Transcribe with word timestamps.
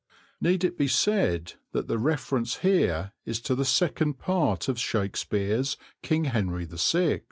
Need 0.41 0.63
it 0.63 0.79
be 0.79 0.87
said 0.87 1.53
that 1.73 1.87
the 1.87 1.99
reference 1.99 2.61
here 2.65 3.11
is 3.23 3.39
to 3.41 3.53
the 3.53 3.63
second 3.63 4.17
part 4.17 4.67
of 4.67 4.79
Shakespeare's 4.79 5.77
King 6.01 6.23
Henry 6.23 6.65
VI? 6.67 7.19